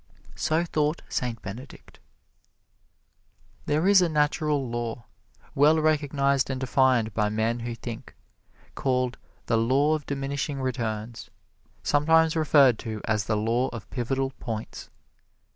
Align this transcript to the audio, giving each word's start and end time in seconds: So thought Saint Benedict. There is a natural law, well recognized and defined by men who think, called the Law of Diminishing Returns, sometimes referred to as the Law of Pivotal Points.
So 0.35 0.65
thought 0.65 1.03
Saint 1.09 1.43
Benedict. 1.43 1.99
There 3.67 3.87
is 3.87 4.01
a 4.01 4.09
natural 4.09 4.67
law, 4.67 5.05
well 5.53 5.79
recognized 5.79 6.49
and 6.49 6.59
defined 6.59 7.13
by 7.13 7.29
men 7.29 7.59
who 7.59 7.75
think, 7.75 8.15
called 8.73 9.19
the 9.45 9.57
Law 9.59 9.93
of 9.93 10.07
Diminishing 10.07 10.59
Returns, 10.59 11.29
sometimes 11.83 12.35
referred 12.35 12.79
to 12.79 13.03
as 13.05 13.25
the 13.25 13.37
Law 13.37 13.67
of 13.67 13.87
Pivotal 13.91 14.31
Points. 14.39 14.89